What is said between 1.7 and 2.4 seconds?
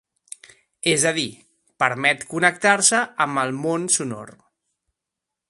permet